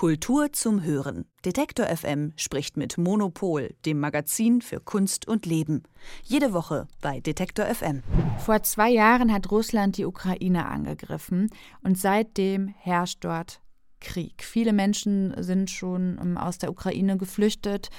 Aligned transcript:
Kultur 0.00 0.50
zum 0.50 0.82
Hören. 0.82 1.26
Detektor 1.44 1.84
FM 1.84 2.32
spricht 2.36 2.78
mit 2.78 2.96
Monopol, 2.96 3.74
dem 3.84 4.00
Magazin 4.00 4.62
für 4.62 4.80
Kunst 4.80 5.28
und 5.28 5.44
Leben. 5.44 5.82
Jede 6.22 6.54
Woche 6.54 6.88
bei 7.02 7.20
Detektor 7.20 7.66
FM. 7.66 8.02
Vor 8.38 8.62
zwei 8.62 8.88
Jahren 8.88 9.30
hat 9.30 9.50
Russland 9.50 9.98
die 9.98 10.06
Ukraine 10.06 10.64
angegriffen 10.64 11.50
und 11.82 11.98
seitdem 11.98 12.68
herrscht 12.68 13.18
dort 13.20 13.60
Krieg. 14.00 14.42
Viele 14.42 14.72
Menschen 14.72 15.34
sind 15.42 15.68
schon 15.68 16.18
ähm, 16.18 16.38
aus 16.38 16.56
der 16.56 16.70
Ukraine 16.70 17.18
geflüchtet 17.18 17.90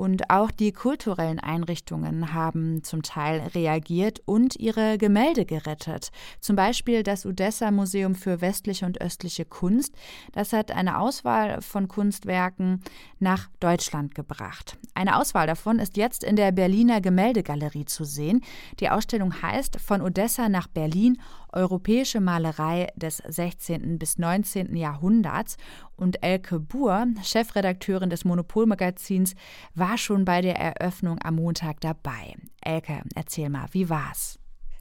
und 0.00 0.30
auch 0.30 0.50
die 0.50 0.72
kulturellen 0.72 1.38
Einrichtungen 1.38 2.32
haben 2.32 2.82
zum 2.82 3.02
Teil 3.02 3.40
reagiert 3.54 4.22
und 4.24 4.56
ihre 4.56 4.96
Gemälde 4.96 5.44
gerettet. 5.44 6.08
Zum 6.40 6.56
Beispiel 6.56 7.02
das 7.02 7.26
Odessa 7.26 7.70
Museum 7.70 8.14
für 8.14 8.40
westliche 8.40 8.86
und 8.86 8.98
östliche 9.02 9.44
Kunst. 9.44 9.94
Das 10.32 10.54
hat 10.54 10.70
eine 10.70 10.98
Auswahl 10.98 11.60
von 11.60 11.86
Kunstwerken 11.86 12.80
nach 13.18 13.50
Deutschland 13.60 14.14
gebracht. 14.14 14.78
Eine 14.94 15.18
Auswahl 15.18 15.46
davon 15.46 15.78
ist 15.78 15.98
jetzt 15.98 16.24
in 16.24 16.36
der 16.36 16.50
Berliner 16.50 17.02
Gemäldegalerie 17.02 17.84
zu 17.84 18.04
sehen. 18.04 18.40
Die 18.80 18.88
Ausstellung 18.88 19.42
heißt 19.42 19.78
Von 19.82 20.00
Odessa 20.00 20.48
nach 20.48 20.66
Berlin 20.66 21.18
Europäische 21.52 22.20
Malerei 22.20 22.88
des 22.96 23.18
16. 23.18 23.98
bis 23.98 24.18
19. 24.18 24.74
Jahrhunderts. 24.74 25.56
Und 25.96 26.22
Elke 26.22 26.58
Buhr, 26.58 27.06
Chefredakteurin 27.22 28.10
des 28.10 28.24
Monopolmagazins, 28.24 29.34
war 29.74 29.98
schon 29.98 30.24
bei 30.24 30.40
der 30.40 30.56
Eröffnung 30.56 31.18
am 31.22 31.36
Montag 31.36 31.80
dabei. 31.80 32.34
Elke, 32.60 33.02
erzähl 33.14 33.50
mal, 33.50 33.66
wie 33.72 33.88
war's? 33.88 34.39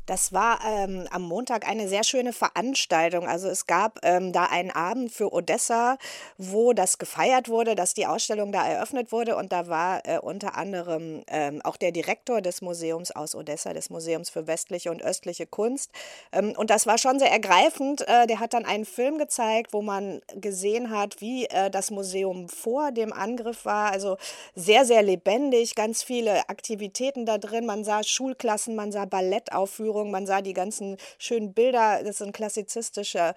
Das 0.10 0.34
war 0.34 0.60
ähm, 0.66 1.08
am 1.12 1.22
Montag 1.22 1.68
eine 1.70 1.88
sehr 1.88 2.04
schöne 2.04 2.34
Veranstaltung. 2.34 3.28
Also 3.28 3.48
es 3.48 3.68
gab 3.68 4.00
ähm, 4.02 4.34
da 4.34 4.46
einen 4.46 4.72
Abend 4.72 5.12
für 5.12 5.32
Odessa, 5.32 6.00
wo 6.40 6.74
das 6.74 6.98
gefeiert 6.98 7.48
wurde, 7.48 7.76
dass 7.76 7.94
die 7.94 8.08
Ausstellung 8.08 8.52
da 8.52 8.68
eröffnet 8.68 9.12
wurde. 9.12 9.36
Und 9.36 9.52
da 9.52 9.68
war 9.68 10.02
äh, 10.08 10.18
unter 10.18 10.58
anderem 10.58 11.22
ähm, 11.28 11.62
auch 11.64 11.78
der 11.78 11.92
Direktor 11.92 12.42
des 12.42 12.64
Museums 12.64 13.12
aus 13.12 13.36
Odessa, 13.36 13.74
des 13.74 13.92
Museums 13.92 14.32
für 14.32 14.48
westliche 14.48 14.90
und 14.90 15.04
östliche 15.04 15.46
Kunst. 15.46 15.92
Ähm, 16.32 16.56
und 16.58 16.72
das 16.72 16.88
war 16.88 16.98
schon 16.98 17.20
sehr 17.20 17.32
ergreifend. 17.32 18.02
Äh, 18.08 18.26
der 18.26 18.40
hat 18.40 18.56
dann 18.56 18.66
einen 18.66 18.86
Film 18.86 19.20
gezeigt, 19.20 19.74
wo 19.74 19.84
man 19.84 20.22
gesehen 20.34 20.90
hat, 20.90 21.22
wie 21.22 21.46
äh, 21.46 21.70
das 21.70 21.92
Museum 21.92 22.50
vor 22.50 22.92
dem 22.92 23.14
Angriff 23.14 23.64
war. 23.64 23.92
Also 23.92 24.18
sehr, 24.56 24.86
sehr 24.86 25.04
lebendig, 25.04 25.76
ganz 25.76 26.02
viele 26.02 26.50
Aktivitäten 26.50 27.28
da 27.28 27.38
drin. 27.38 27.68
Man 27.68 27.84
sah 27.84 28.02
Schulklassen, 28.02 28.76
man 28.76 28.92
sah 28.92 29.06
Ballettaufführungen. 29.06 29.99
Erinnerung. 30.00 30.12
Man 30.12 30.26
sah 30.26 30.42
die 30.42 30.54
ganzen 30.54 30.98
schönen 31.18 31.54
Bilder. 31.54 32.02
Das 32.04 32.18
sind 32.18 32.34
klassizistische, 32.34 33.34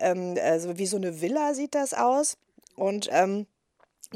ähm, 0.00 0.36
also 0.42 0.78
wie 0.78 0.86
so 0.86 0.96
eine 0.96 1.20
Villa 1.20 1.54
sieht 1.54 1.74
das 1.74 1.94
aus. 1.94 2.36
Und 2.74 3.08
ähm, 3.10 3.46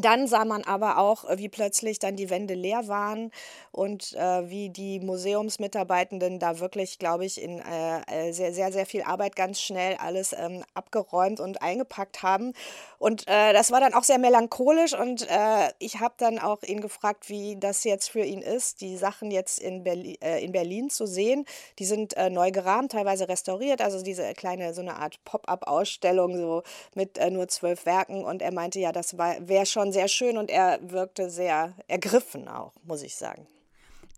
dann 0.05 0.27
sah 0.27 0.45
man 0.45 0.65
aber 0.65 0.99
auch, 0.99 1.25
wie 1.37 1.49
plötzlich 1.49 1.99
dann 1.99 2.17
die 2.17 2.31
Wände 2.31 2.55
leer 2.55 2.89
waren 2.89 3.31
und 3.73 4.15
äh, 4.15 4.49
wie 4.49 4.71
die 4.71 5.01
Museumsmitarbeitenden 5.01 6.39
da 6.39 6.59
wirklich, 6.59 6.99
glaube 6.99 7.25
ich, 7.25 7.41
in 7.41 7.61
äh, 7.61 8.01
äh, 8.29 8.33
sehr, 8.33 8.53
sehr, 8.53 8.73
sehr 8.73 8.87
viel 8.87 9.03
Arbeit 9.03 9.37
ganz 9.37 9.61
schnell 9.61 9.97
alles 9.97 10.33
ähm, 10.33 10.65
abgeräumt 10.75 11.41
und 11.41 11.63
eingepackt 11.63 12.23
haben. 12.23 12.53
Und 12.99 13.27
äh, 13.29 13.53
das 13.53 13.71
war 13.71 13.81
dann 13.81 13.95
auch 13.95 14.05
sehr 14.05 14.19
melancholisch 14.19 14.93
und 14.93 15.29
äh, 15.29 15.71
ich 15.79 16.01
habe 16.01 16.15
dann 16.19 16.39
auch 16.39 16.63
ihn 16.63 16.81
gefragt, 16.81 17.29
wie 17.29 17.57
das 17.59 17.85
jetzt 17.85 18.11
für 18.11 18.25
ihn 18.25 18.43
ist, 18.43 18.81
die 18.81 18.97
Sachen 18.97 19.31
jetzt 19.31 19.59
in, 19.59 19.85
Berli 19.85 20.19
äh, 20.23 20.45
in 20.45 20.53
Berlin 20.53 20.91
zu 20.91 21.07
sehen. 21.07 21.45
Die 21.79 21.85
sind 21.85 22.15
neu 22.31 22.51
gerahmt, 22.51 22.93
teilweise 22.93 23.29
restauriert, 23.29 23.81
also 23.81 24.03
diese 24.03 24.33
kleine, 24.35 24.75
so 24.75 24.81
eine 24.81 24.97
Art 24.97 25.23
Pop-up-Ausstellung 25.25 26.37
so 26.37 26.63
mit 26.95 27.19
nur 27.31 27.49
zwölf 27.49 27.87
Werken. 27.87 28.25
Und 28.25 28.43
er 28.43 28.53
meinte, 28.53 28.79
ja, 28.79 28.93
das 28.93 29.17
wäre 29.17 29.67
schon 29.67 29.90
schon 29.91 29.93
sehr 29.93 30.09
schön 30.09 30.39
und 30.39 30.51
er 30.51 30.79
wirkte 30.83 31.31
sehr 31.31 31.75
ergriffen 31.89 32.49
auch, 32.49 32.73
muss 32.85 33.03
ich 33.03 33.17
sagen. 33.17 33.47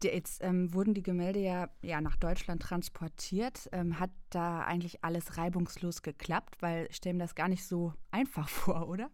Jetzt 0.02 0.42
ähm, 0.42 0.74
wurden 0.74 0.94
die 0.94 1.02
Gemälde 1.02 1.38
ja, 1.38 1.68
ja 1.80 2.00
nach 2.00 2.16
Deutschland 2.16 2.60
transportiert. 2.60 3.68
Ähm, 3.70 4.00
hat 4.00 4.10
da 4.30 4.62
eigentlich 4.62 5.04
alles 5.04 5.38
reibungslos 5.38 6.02
geklappt? 6.02 6.56
Weil 6.60 6.88
ich 6.90 6.96
stelle 6.96 7.14
mir 7.14 7.22
das 7.22 7.36
gar 7.36 7.48
nicht 7.48 7.64
so 7.64 7.92
einfach 8.10 8.48
vor, 8.48 8.88
oder? 8.88 9.10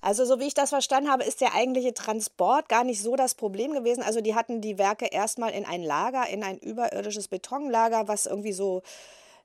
Also 0.00 0.24
so 0.24 0.40
wie 0.40 0.46
ich 0.46 0.54
das 0.54 0.70
verstanden 0.70 1.10
habe, 1.10 1.24
ist 1.24 1.42
der 1.42 1.54
eigentliche 1.54 1.92
Transport 1.92 2.70
gar 2.70 2.84
nicht 2.84 3.02
so 3.02 3.14
das 3.14 3.34
Problem 3.34 3.72
gewesen. 3.72 4.02
Also 4.02 4.22
die 4.22 4.34
hatten 4.34 4.62
die 4.62 4.78
Werke 4.78 5.04
erstmal 5.04 5.50
in 5.50 5.66
ein 5.66 5.82
Lager, 5.82 6.26
in 6.30 6.42
ein 6.42 6.56
überirdisches 6.56 7.28
Betonlager, 7.28 8.08
was 8.08 8.24
irgendwie 8.24 8.54
so 8.54 8.80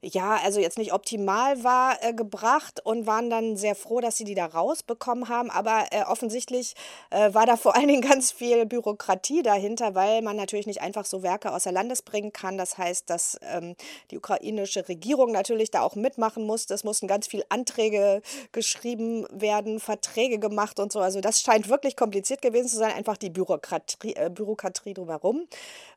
ja, 0.01 0.39
also 0.43 0.59
jetzt 0.59 0.77
nicht 0.77 0.93
optimal 0.93 1.63
war, 1.63 2.03
äh, 2.03 2.13
gebracht 2.13 2.81
und 2.83 3.07
waren 3.07 3.29
dann 3.29 3.57
sehr 3.57 3.75
froh, 3.75 4.01
dass 4.01 4.17
sie 4.17 4.23
die 4.23 4.35
da 4.35 4.45
rausbekommen 4.45 5.29
haben. 5.29 5.49
Aber 5.49 5.85
äh, 5.91 6.03
offensichtlich 6.03 6.75
äh, 7.09 7.33
war 7.33 7.45
da 7.45 7.57
vor 7.57 7.75
allen 7.75 7.87
Dingen 7.87 8.01
ganz 8.01 8.31
viel 8.31 8.65
Bürokratie 8.65 9.41
dahinter, 9.41 9.95
weil 9.95 10.21
man 10.21 10.35
natürlich 10.35 10.67
nicht 10.67 10.81
einfach 10.81 11.05
so 11.05 11.23
Werke 11.23 11.53
außer 11.53 11.71
Landes 11.71 12.01
bringen 12.01 12.33
kann. 12.33 12.57
Das 12.57 12.77
heißt, 12.77 13.09
dass 13.09 13.39
ähm, 13.41 13.75
die 14.11 14.17
ukrainische 14.17 14.87
Regierung 14.87 15.31
natürlich 15.31 15.71
da 15.71 15.81
auch 15.81 15.95
mitmachen 15.95 16.45
musste. 16.45 16.73
Es 16.73 16.83
mussten 16.83 17.07
ganz 17.07 17.27
viele 17.27 17.45
Anträge 17.49 18.21
geschrieben 18.51 19.25
werden, 19.31 19.79
Verträge 19.79 20.39
gemacht 20.39 20.79
und 20.79 20.91
so. 20.91 20.99
Also 20.99 21.21
das 21.21 21.41
scheint 21.41 21.69
wirklich 21.69 21.95
kompliziert 21.95 22.41
gewesen 22.41 22.67
zu 22.67 22.77
sein, 22.77 22.93
einfach 22.93 23.17
die 23.17 23.29
Bürokratie, 23.29 24.15
äh, 24.15 24.29
Bürokratie 24.29 24.93
drumherum. 24.93 25.47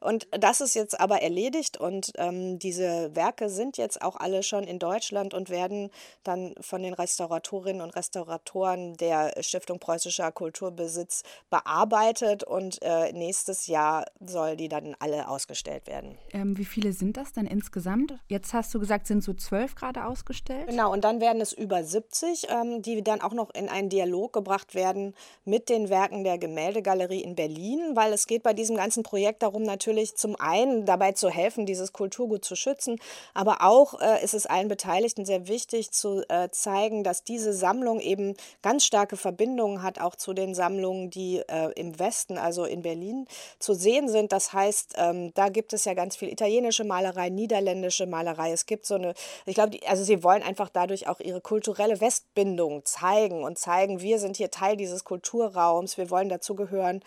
Und 0.01 0.29
das 0.31 0.61
ist 0.61 0.75
jetzt 0.75 0.99
aber 0.99 1.23
erledigt 1.23 1.77
und 1.77 2.13
ähm, 2.17 2.59
diese 2.59 3.15
Werke 3.15 3.49
sind 3.49 3.77
jetzt 3.77 3.98
auch 4.03 4.17
alle 4.17 4.43
schon 4.43 4.65
in 4.65 4.79
Deutschland 4.79 5.35
und 5.35 5.51
werden 5.51 5.91
dann 6.25 6.55
von 6.61 6.83
den 6.83 6.95
Restauratorinnen 6.95 7.83
und 7.83 7.95
Restauratoren 7.97 8.97
der 8.97 9.33
Stiftung 9.41 9.79
Preußischer 9.79 10.33
Kulturbesitz 10.33 11.23
bearbeitet 11.51 12.45
und 12.45 12.79
äh, 12.83 13.13
nächstes 13.13 13.67
Jahr 13.67 14.07
soll 14.21 14.57
die 14.57 14.69
dann 14.69 14.97
alle 14.99 15.29
ausgestellt 15.29 15.87
werden. 15.87 16.19
Ähm, 16.33 16.57
wie 16.59 16.65
viele 16.65 16.93
sind 16.93 17.17
das 17.17 17.33
dann 17.33 17.47
insgesamt? 17.47 18.15
Jetzt 18.29 18.53
hast 18.53 18.75
du 18.75 18.81
gesagt, 18.81 19.07
sind 19.07 19.23
so 19.23 19.35
zwölf 19.35 19.75
gerade 19.75 20.05
ausgestellt? 20.05 20.69
Genau, 20.69 20.93
und 20.93 21.05
dann 21.05 21.21
werden 21.21 21.41
es 21.41 21.53
über 21.53 21.83
70, 21.85 22.49
ähm, 22.51 22.83
die 22.83 23.03
dann 23.03 23.21
auch 23.21 23.33
noch 23.33 23.51
in 23.55 23.69
einen 23.69 23.89
Dialog 23.89 24.33
gebracht 24.33 24.75
werden 24.75 25.15
mit 25.45 25.69
den 25.69 25.89
Werken 25.89 26.25
der 26.25 26.39
Gemäldegalerie 26.39 27.23
in 27.23 27.35
Berlin, 27.35 27.93
weil 27.95 28.13
es 28.13 28.27
geht 28.27 28.43
bei 28.43 28.53
diesem 28.53 28.77
ganzen 28.77 29.03
Projekt 29.03 29.43
darum, 29.43 29.63
natürlich 29.63 30.17
zum 30.17 30.37
einen 30.37 30.85
dabei 30.85 31.13
zu 31.13 31.31
helfen, 31.31 31.67
dieses 31.67 31.93
Kulturgut 31.93 32.45
zu 32.45 32.57
schützen, 32.57 32.99
aber 33.35 33.59
auch 33.61 33.78
auch 33.79 34.01
äh, 34.01 34.25
ist 34.25 34.35
es 34.35 34.47
allen 34.47 34.67
Beteiligten 34.67 35.25
sehr 35.25 35.47
wichtig 35.47 35.93
zu 35.93 36.29
äh, 36.29 36.49
zeigen, 36.51 37.05
dass 37.05 37.23
diese 37.23 37.53
Sammlung 37.53 38.01
eben 38.01 38.35
ganz 38.61 38.85
starke 38.85 39.17
Verbindungen 39.17 39.83
hat, 39.83 40.01
auch 40.01 40.17
zu 40.17 40.33
den 40.33 40.53
Sammlungen, 40.55 41.11
die 41.11 41.39
äh, 41.49 41.71
im 41.77 41.99
Westen, 41.99 42.39
also 42.39 42.65
in 42.65 42.83
Berlin, 42.83 43.29
zu 43.61 43.75
sehen 43.75 44.09
sind. 44.09 44.33
Das 44.33 44.53
heißt, 44.53 44.95
ähm, 44.97 45.33
da 45.35 45.49
gibt 45.49 45.73
es 45.73 45.85
ja 45.85 45.95
ganz 45.95 46.17
viel 46.17 46.29
italienische 46.29 46.83
Malerei, 46.83 47.29
niederländische 47.29 48.07
Malerei. 48.07 48.51
Es 48.51 48.67
gibt 48.67 48.85
so 48.85 48.97
eine, 48.97 49.15
ich 49.47 49.55
glaube, 49.55 49.79
also 49.87 50.03
sie 50.03 50.25
wollen 50.25 50.43
einfach 50.43 50.71
dadurch 50.71 51.07
auch 51.07 51.21
ihre 51.21 51.41
kulturelle 51.41 52.01
Westbindung 52.01 52.85
zeigen 52.85 53.45
und 53.45 53.59
zeigen, 53.59 54.01
wir 54.01 54.19
sind 54.19 54.37
hier 54.37 54.51
Teil 54.51 54.77
dieses 54.77 55.05
Kulturraums, 55.05 55.99
wir 55.99 56.11
wollen 56.11 56.29
dazugehören 56.29 57.01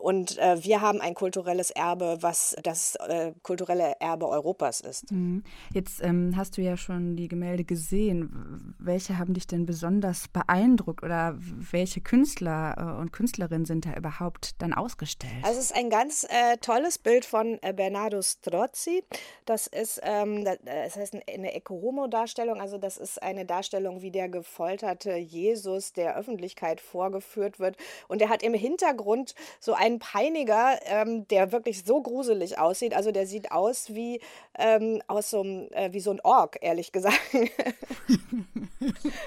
und 0.00 0.38
äh, 0.38 0.62
wir 0.62 0.80
haben 0.80 1.00
ein 1.00 1.14
kulturelles 1.14 1.70
Erbe, 1.70 2.18
was 2.20 2.56
das 2.62 2.96
äh, 2.96 3.32
kulturelle 3.42 3.94
Erbe 4.00 4.28
Europas 4.28 4.80
ist. 4.80 5.10
Mhm. 5.10 5.42
Jetzt 5.72 6.02
ähm, 6.02 6.34
hast 6.36 6.56
du 6.56 6.62
ja 6.62 6.76
schon 6.76 7.16
die 7.16 7.28
Gemälde 7.28 7.64
gesehen. 7.64 8.74
Welche 8.78 9.18
haben 9.18 9.34
dich 9.34 9.46
denn 9.46 9.66
besonders 9.66 10.28
beeindruckt 10.28 11.02
oder 11.02 11.36
welche 11.38 12.00
Künstler 12.00 12.74
äh, 12.96 13.00
und 13.00 13.12
Künstlerinnen 13.12 13.64
sind 13.64 13.86
da 13.86 13.94
überhaupt 13.94 14.60
dann 14.62 14.72
ausgestellt? 14.72 15.42
Also 15.42 15.58
es 15.58 15.66
ist 15.66 15.76
ein 15.76 15.90
ganz 15.90 16.24
äh, 16.24 16.56
tolles 16.58 16.98
Bild 16.98 17.24
von 17.24 17.58
äh, 17.62 17.72
Bernardo 17.72 18.22
Strozzi. 18.22 19.04
Das 19.44 19.66
ist, 19.66 20.00
ähm, 20.02 20.44
das, 20.44 20.58
das 20.64 20.96
heißt 20.96 21.16
eine 21.32 21.54
Eko-Homo-Darstellung. 21.54 22.60
Also 22.60 22.78
das 22.78 22.96
ist 22.96 23.22
eine 23.22 23.44
Darstellung, 23.44 24.02
wie 24.02 24.10
der 24.10 24.28
gefolterte 24.28 25.16
Jesus 25.16 25.92
der 25.92 26.16
Öffentlichkeit 26.16 26.80
vorgeführt 26.80 27.58
wird. 27.58 27.76
Und 28.08 28.22
er 28.22 28.28
hat 28.28 28.42
im 28.42 28.54
Hintergrund 28.54 29.34
so 29.60 29.74
einen 29.86 29.98
Peiniger, 30.00 30.78
ähm, 30.84 31.26
der 31.28 31.52
wirklich 31.52 31.84
so 31.84 32.02
gruselig 32.02 32.58
aussieht. 32.58 32.94
Also 32.94 33.12
der 33.12 33.26
sieht 33.26 33.52
aus 33.52 33.94
wie 33.94 34.20
ähm, 34.58 35.00
aus 35.06 35.30
so 35.30 35.40
einem, 35.40 35.68
äh, 35.70 35.92
wie 35.92 36.00
so 36.00 36.10
ein 36.10 36.20
Ork, 36.22 36.58
ehrlich 36.60 36.92
gesagt. 36.92 37.20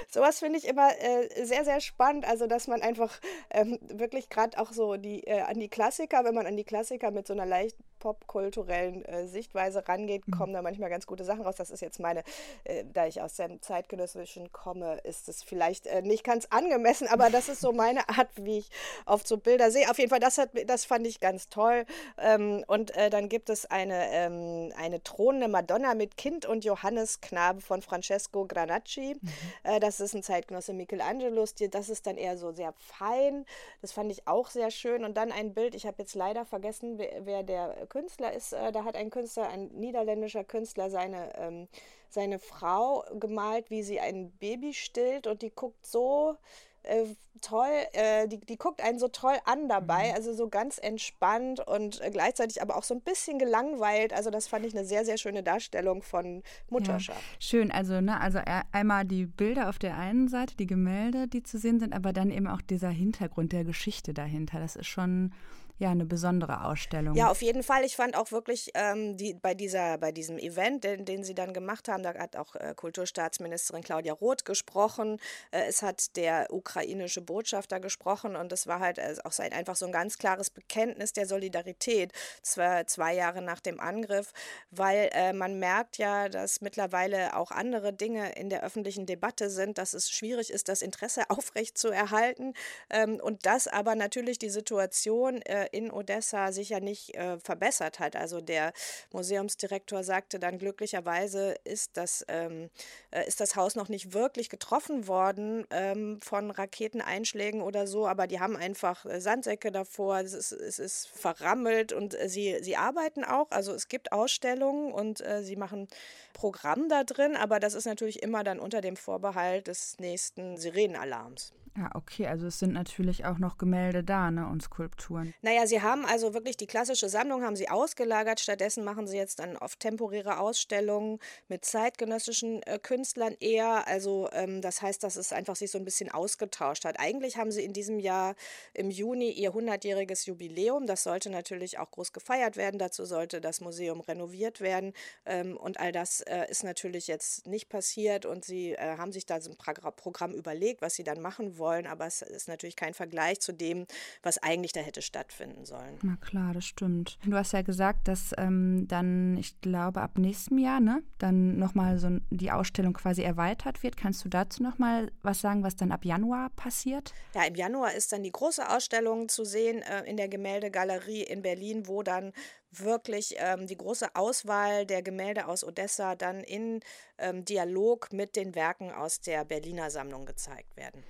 Sowas 0.09 0.39
finde 0.39 0.59
ich 0.59 0.67
immer 0.67 0.89
äh, 1.00 1.45
sehr, 1.45 1.63
sehr 1.63 1.79
spannend. 1.79 2.27
Also, 2.27 2.47
dass 2.47 2.67
man 2.67 2.81
einfach 2.81 3.19
ähm, 3.50 3.79
wirklich 3.81 4.29
gerade 4.29 4.59
auch 4.59 4.73
so 4.73 4.97
die, 4.97 5.25
äh, 5.25 5.41
an 5.41 5.59
die 5.59 5.69
Klassiker, 5.69 6.25
wenn 6.25 6.35
man 6.35 6.45
an 6.45 6.57
die 6.57 6.63
Klassiker 6.63 7.12
mit 7.12 7.25
so 7.25 7.33
einer 7.33 7.45
leicht 7.45 7.77
popkulturellen 8.00 9.06
äh, 9.06 9.28
Sichtweise 9.28 9.88
rangeht, 9.88 10.28
mhm. 10.28 10.31
kommen 10.31 10.54
da 10.54 10.62
manchmal 10.62 10.90
ganz 10.90 11.06
gute 11.06 11.24
Sachen 11.24 11.42
raus. 11.42 11.56
Das 11.56 11.69
ist 11.69 11.81
jetzt 11.81 12.00
meine, 12.00 12.24
äh, 12.63 12.84
da 12.94 13.06
ich 13.06 13.22
aus 13.22 13.36
dem 13.36 13.62
zeitgenössischen 13.62 14.51
komme, 14.51 15.00
ist 15.04 15.30
es 15.30 15.44
vielleicht 15.44 15.88
äh, 15.88 16.01
nicht 16.01 16.24
ganz 16.24 16.48
angemessen, 16.50 17.07
aber 17.07 17.30
das 17.30 17.50
ist 17.50 17.62
so 17.62 17.72
meine 17.72 18.07
Art, 18.10 18.30
wie 18.36 18.60
ich 18.60 18.69
oft 19.06 19.28
so 19.28 19.38
Bilder 19.38 19.72
sehe. 19.72 19.90
Auf 19.90 19.98
jeden 19.98 20.10
Fall, 20.10 20.19
das, 20.19 20.38
hat, 20.38 20.50
das 20.66 20.86
fand 20.86 21.06
ich 21.06 21.19
ganz 21.19 21.50
toll. 21.50 21.86
Ähm, 22.18 22.63
und 22.68 22.96
äh, 22.96 23.10
dann 23.10 23.30
gibt 23.30 23.50
es 23.50 23.66
eine, 23.66 24.12
ähm, 24.12 24.72
eine 24.78 25.04
thronende 25.04 25.48
Madonna 25.48 25.94
mit 25.94 26.18
Kind 26.18 26.46
und 26.46 26.66
Johannes 26.66 27.22
Knabe 27.22 27.62
von 27.62 27.81
Francesco 27.81 28.46
Granacci. 28.46 29.16
Mhm. 29.19 29.30
Äh, 29.63 29.80
das 29.80 30.00
ist 30.00 30.13
ein 30.13 30.24
Zeitgenosse 30.24 30.74
Michelangelos. 30.74 31.56
Das 31.72 31.90
ist 31.90 32.07
dann 32.07 32.18
eher 32.18 32.38
so 32.38 32.51
sehr 32.51 32.74
fein. 32.78 33.46
Das 33.81 33.92
fand 33.92 34.12
ich 34.12 34.28
auch 34.28 34.50
sehr 34.50 34.72
schön. 34.72 35.04
Und 35.04 35.18
dann 35.18 35.31
ein 35.31 35.54
Bild, 35.54 35.75
ich 35.75 35.86
habe 35.86 35.98
jetzt 36.00 36.16
leider 36.16 36.46
vergessen, 36.46 36.98
wer, 36.98 37.25
wer 37.25 37.44
der 37.44 37.88
Künstler 37.89 38.33
ist. 38.33 38.53
Äh, 38.53 38.71
da 38.71 38.83
hat 38.83 38.95
ein 38.95 39.09
Künstler, 39.09 39.50
ein 39.50 39.68
niederländischer 39.68 40.44
Künstler, 40.44 40.89
seine, 40.89 41.36
ähm, 41.38 41.68
seine 42.09 42.39
Frau 42.39 43.03
gemalt, 43.19 43.69
wie 43.69 43.83
sie 43.83 44.00
ein 44.00 44.31
Baby 44.39 44.74
stillt 44.74 45.27
und 45.27 45.41
die 45.41 45.51
guckt 45.51 45.86
so 45.86 46.38
äh, 46.83 47.06
toll, 47.41 47.69
äh, 47.94 48.27
die, 48.27 48.39
die 48.39 48.57
guckt 48.57 48.81
einen 48.81 49.00
so 49.00 49.07
toll 49.07 49.36
an 49.45 49.69
dabei, 49.69 50.09
mhm. 50.09 50.15
also 50.15 50.33
so 50.33 50.50
ganz 50.50 50.77
entspannt 50.77 51.59
und 51.65 52.01
äh, 52.01 52.09
gleichzeitig 52.09 52.62
aber 52.62 52.75
auch 52.75 52.83
so 52.83 52.94
ein 52.94 53.01
bisschen 53.01 53.39
gelangweilt. 53.39 54.13
Also 54.13 54.30
das 54.30 54.47
fand 54.47 54.65
ich 54.65 54.75
eine 54.75 54.86
sehr, 54.86 55.06
sehr 55.06 55.18
schöne 55.18 55.44
Darstellung 55.44 56.01
von 56.01 56.44
Mutterschaft. 56.69 57.19
Ja, 57.19 57.41
schön, 57.41 57.71
also 57.71 58.01
ne, 58.01 58.19
also 58.19 58.39
einmal 58.71 59.06
die 59.06 59.25
Bilder 59.25 59.69
auf 59.69 59.80
der 59.80 59.97
einen 59.97 60.27
Seite, 60.27 60.56
die 60.57 60.68
Gemälde, 60.68 61.27
die 61.27 61.44
zu 61.44 61.57
sehen 61.57 61.80
sind, 61.80 61.94
aber 61.94 62.13
dann 62.13 62.31
eben 62.31 62.47
auch 62.47 62.62
dieser 62.62 62.89
Hintergrund 62.89 63.51
der 63.51 63.63
Geschichte 63.63 64.13
dahinter. 64.13 64.59
Das 64.59 64.75
ist 64.75 64.88
schon 64.88 65.33
ja 65.79 65.89
eine 65.89 66.05
besondere 66.05 66.65
Ausstellung. 66.65 67.15
Ja, 67.15 67.29
auf 67.29 67.41
jeden 67.41 67.63
Fall. 67.63 67.83
Ich 67.85 67.95
fand 67.95 68.15
auch 68.15 68.31
wirklich 68.31 68.71
ähm, 68.75 69.15
die, 69.15 69.33
bei, 69.33 69.53
dieser, 69.53 69.97
bei 69.97 70.11
diesem 70.11 70.37
Event, 70.37 70.83
den, 70.83 71.05
den 71.05 71.23
sie 71.23 71.33
dann 71.33 71.53
gemacht 71.53 71.87
haben, 71.87 72.03
da 72.03 72.13
hat 72.13 72.35
auch 72.35 72.55
äh, 72.55 72.73
Kulturstaatsministerin 72.75 73.81
Claudia 73.81 74.13
Roth 74.13 74.43
gesprochen. 74.43 75.19
Äh, 75.51 75.63
es 75.69 75.81
hat 75.81 76.17
der 76.17 76.47
ukrainische 76.51 77.21
Botschafter 77.21 77.79
gesprochen 77.79 78.35
und 78.35 78.51
es 78.51 78.67
war 78.67 78.81
halt 78.81 78.97
äh, 78.97 79.15
auch 79.23 79.31
sein, 79.31 79.53
einfach 79.53 79.77
so 79.77 79.85
ein 79.85 79.93
ganz 79.93 80.17
klares 80.17 80.49
Bekenntnis 80.49 81.13
der 81.13 81.25
Solidarität, 81.25 82.11
zwei, 82.41 82.83
zwei 82.83 83.15
Jahre 83.15 83.41
nach 83.41 83.61
dem 83.61 83.79
Angriff, 83.79 84.33
weil 84.71 85.09
äh, 85.13 85.31
man 85.31 85.59
merkt 85.59 85.97
ja, 85.97 86.27
dass 86.27 86.59
mittlerweile 86.59 87.37
auch 87.37 87.51
andere 87.51 87.93
Dinge 87.93 88.33
in 88.33 88.49
der 88.49 88.63
öffentlichen 88.63 89.05
Debatte 89.05 89.49
sind, 89.49 89.77
dass 89.77 89.93
es 89.93 90.11
schwierig 90.11 90.49
ist, 90.51 90.67
das 90.67 90.81
Interesse 90.81 91.21
aufrechtzuerhalten 91.29 92.53
ähm, 92.89 93.19
und 93.21 93.45
dass 93.45 93.69
aber 93.69 93.95
natürlich 93.95 94.39
die 94.39 94.49
Situation 94.49 95.41
äh, 95.43 95.69
in 95.71 95.92
Odessa 95.92 96.51
sicher 96.51 96.80
nicht 96.80 97.16
äh, 97.16 97.38
verbessert 97.39 98.00
hat. 98.00 98.16
Also 98.16 98.42
der 98.42 98.74
Museumsdirektor 99.12 100.04
sagte 100.04 100.39
dann, 100.39 100.57
glücklicherweise 100.57 101.56
ist 101.63 101.98
das, 101.98 102.25
ähm, 102.27 102.69
äh, 103.12 103.27
ist 103.27 103.39
das 103.39 103.56
Haus 103.56 103.75
noch 103.75 103.89
nicht 103.89 104.13
wirklich 104.13 104.50
getroffen 104.50 105.07
worden 105.07 105.66
ähm, 105.71 106.19
von 106.21 106.51
Raketeneinschlägen 106.51 107.62
oder 107.62 107.88
so, 107.88 108.07
aber 108.07 108.27
die 108.27 108.39
haben 108.39 108.56
einfach 108.56 109.06
äh, 109.06 109.21
Sandsäcke 109.21 109.71
davor, 109.71 110.19
es 110.19 110.33
ist, 110.33 110.51
es 110.51 110.80
ist 110.80 111.07
verrammelt 111.07 111.94
und 111.94 112.19
äh, 112.19 112.30
sie, 112.30 112.57
sie 112.62 112.75
arbeiten 112.75 113.24
auch. 113.24 113.51
Also 113.51 113.74
es 113.74 113.88
gibt 113.88 114.12
Ausstellungen 114.12 114.92
und 114.92 115.22
äh, 115.22 115.44
sie 115.44 115.56
machen 115.56 115.88
Programm 116.33 116.89
da 116.89 117.04
drin, 117.04 117.36
aber 117.36 117.60
das 117.60 117.74
ist 117.74 117.86
natürlich 117.86 118.22
immer 118.24 118.44
dann 118.44 118.60
unter 118.60 118.81
dem 118.81 118.95
Vorbehalt 118.95 119.68
des 119.68 119.98
nächsten 120.00 120.57
Sirenenalarms. 120.57 121.54
Ja, 121.79 121.91
okay, 121.93 122.27
also 122.27 122.47
es 122.47 122.59
sind 122.59 122.73
natürlich 122.73 123.23
auch 123.23 123.37
noch 123.37 123.57
Gemälde 123.57 124.03
da, 124.03 124.31
ne, 124.31 124.45
und 124.49 124.61
Skulpturen. 124.61 125.33
Naja, 125.41 125.65
sie 125.65 125.81
haben 125.81 126.05
also 126.05 126.33
wirklich 126.33 126.57
die 126.57 126.67
klassische 126.67 127.07
Sammlung 127.07 127.41
haben 127.41 127.55
sie 127.55 127.69
ausgelagert. 127.69 128.41
Stattdessen 128.41 128.83
machen 128.83 129.07
sie 129.07 129.15
jetzt 129.15 129.39
dann 129.39 129.55
oft 129.55 129.79
temporäre 129.79 130.39
Ausstellungen 130.39 131.19
mit 131.47 131.63
zeitgenössischen 131.63 132.61
äh, 132.63 132.79
Künstlern 132.79 133.33
eher. 133.39 133.87
Also 133.87 134.27
ähm, 134.33 134.61
das 134.61 134.81
heißt, 134.81 135.01
dass 135.03 135.15
es 135.15 135.31
einfach 135.31 135.55
sich 135.55 135.71
so 135.71 135.77
ein 135.77 135.85
bisschen 135.85 136.11
ausgetauscht 136.11 136.83
hat. 136.83 136.99
Eigentlich 136.99 137.37
haben 137.37 137.49
sie 137.49 137.63
in 137.63 137.71
diesem 137.71 137.99
Jahr 137.99 138.35
im 138.73 138.91
Juni 138.91 139.29
ihr 139.29 139.53
100-jähriges 139.53 140.27
Jubiläum. 140.27 140.85
Das 140.85 141.03
sollte 141.03 141.29
natürlich 141.29 141.79
auch 141.79 141.91
groß 141.91 142.11
gefeiert 142.11 142.57
werden. 142.57 142.77
Dazu 142.77 143.05
sollte 143.05 143.39
das 143.39 143.61
Museum 143.61 144.01
renoviert 144.01 144.59
werden. 144.59 144.91
Ähm, 145.25 145.55
und 145.55 145.79
all 145.79 145.93
das 145.93 146.19
äh, 146.21 146.45
ist 146.49 146.65
natürlich 146.65 147.07
jetzt 147.07 147.47
nicht 147.47 147.69
passiert. 147.69 148.25
Und 148.25 148.43
sie 148.43 148.73
äh, 148.73 148.97
haben 148.97 149.13
sich 149.13 149.25
da 149.25 149.39
so 149.39 149.51
ein 149.51 149.93
Programm 149.95 150.33
überlegt, 150.33 150.81
was 150.81 150.95
sie 150.95 151.05
dann 151.05 151.21
machen 151.21 151.57
wollen 151.57 151.69
wollen, 151.69 151.86
aber 151.86 152.07
es 152.07 152.24
ist 152.24 152.48
natürlich 152.48 152.75
kein 152.75 152.94
Vergleich 152.94 153.39
zu 153.39 153.54
dem, 153.54 153.86
was 154.24 154.39
eigentlich 154.39 154.71
da 154.71 154.80
hätte 154.80 155.01
stattfinden 155.01 155.66
sollen. 155.66 156.00
Na 156.01 156.16
klar, 156.16 156.54
das 156.54 156.66
stimmt. 156.66 157.19
Du 157.24 157.36
hast 157.36 157.54
ja 157.54 157.62
gesagt, 157.62 158.07
dass 158.07 158.31
ähm, 158.38 158.88
dann, 158.88 159.38
ich 159.38 159.62
glaube, 159.62 160.01
ab 160.01 160.18
nächstem 160.18 160.57
Jahr, 160.57 160.80
ne, 160.80 161.04
dann 161.19 161.60
nochmal 161.60 162.00
so 162.00 162.10
die 162.31 162.51
Ausstellung 162.51 162.94
quasi 162.94 163.21
erweitert 163.21 163.83
wird. 163.83 163.98
Kannst 163.98 164.25
du 164.25 164.30
dazu 164.30 164.63
nochmal 164.63 165.12
was 165.21 165.42
sagen, 165.42 165.63
was 165.63 165.75
dann 165.75 165.92
ab 165.92 166.06
Januar 166.06 166.50
passiert? 166.56 167.13
Ja, 167.36 167.44
im 167.44 167.56
Januar 167.56 167.94
ist 167.94 168.12
dann 168.12 168.24
die 168.24 168.31
große 168.31 168.68
Ausstellung 168.68 169.30
zu 169.30 169.45
sehen 169.45 169.83
äh, 169.83 170.04
in 170.10 170.18
der 170.18 170.27
Gemäldegalerie 170.27 171.24
in 171.24 171.44
Berlin, 171.44 171.88
wo 171.88 172.01
dann 172.01 172.33
wirklich 172.72 173.36
ähm, 173.38 173.68
die 173.68 173.77
große 173.77 174.15
Auswahl 174.15 174.86
der 174.86 175.01
Gemälde 175.01 175.48
aus 175.48 175.63
Odessa 175.63 176.15
dann 176.15 176.42
in 176.42 176.81
ähm, 177.18 177.45
Dialog 177.45 178.13
mit 178.13 178.36
den 178.36 178.56
Werken 178.56 178.92
aus 178.92 179.22
der 179.22 179.45
Berliner 179.45 179.89
Sammlung 179.89 180.25
gezeigt 180.25 180.75
werden. 180.77 181.04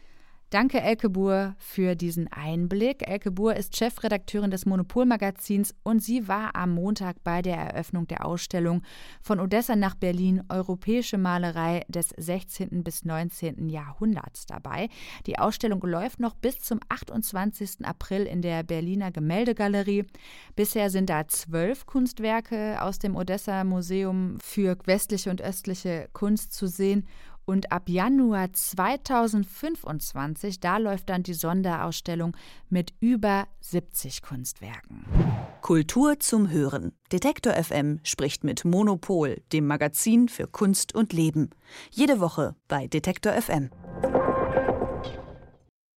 Danke, 0.52 0.82
Elke 0.82 1.12
Buhr, 1.12 1.54
für 1.60 1.96
diesen 1.96 2.28
Einblick. 2.28 3.08
Elke 3.08 3.30
Buhr 3.30 3.56
ist 3.56 3.78
Chefredakteurin 3.78 4.50
des 4.50 4.66
Monopolmagazins 4.66 5.76
und 5.84 6.02
sie 6.02 6.28
war 6.28 6.56
am 6.56 6.72
Montag 6.72 7.24
bei 7.24 7.44
der 7.44 7.56
Eröffnung 7.56 8.08
der 8.08 8.26
Ausstellung 8.26 8.82
Von 9.22 9.40
Odessa 9.40 9.76
nach 9.76 9.94
Berlin 9.94 10.42
Europäische 10.50 11.20
Malerei 11.20 11.86
des 11.88 12.10
16. 12.18 12.84
bis 12.84 13.06
19. 13.06 13.70
Jahrhunderts 13.70 14.48
dabei. 14.48 14.90
Die 15.28 15.38
Ausstellung 15.38 15.84
läuft 15.84 16.20
noch 16.20 16.34
bis 16.34 16.60
zum 16.62 16.80
28. 16.90 17.86
April 17.86 18.24
in 18.24 18.42
der 18.42 18.64
Berliner 18.64 19.12
Gemäldegalerie. 19.12 20.06
Bisher 20.56 20.90
sind 20.90 21.12
da 21.12 21.28
zwölf 21.28 21.86
Kunstwerke 21.86 22.82
aus 22.82 22.98
dem 22.98 23.16
Odessa 23.16 23.64
Museum 23.64 24.40
für 24.42 24.76
westliche 24.86 25.30
und 25.30 25.44
östliche 25.44 26.10
Kunst 26.12 26.54
zu 26.54 26.66
sehen 26.66 27.06
und 27.50 27.72
ab 27.72 27.90
Januar 27.90 28.54
2025, 28.54 30.60
da 30.60 30.78
läuft 30.78 31.10
dann 31.10 31.24
die 31.24 31.34
Sonderausstellung 31.34 32.38
mit 32.70 32.94
über 33.00 33.48
70 33.62 34.22
Kunstwerken. 34.22 35.04
Kultur 35.62 36.20
zum 36.20 36.52
Hören. 36.52 36.92
Detektor 37.12 37.54
FM 37.54 38.02
spricht 38.04 38.44
mit 38.44 38.66
Monopol, 38.66 39.42
dem 39.52 39.66
Magazin 39.66 40.30
für 40.30 40.46
Kunst 40.46 40.94
und 40.94 41.12
Leben. 41.12 41.50
Jede 41.90 42.20
Woche 42.20 42.56
bei 42.68 42.86
Detektor 42.86 43.34
FM. 43.34 43.72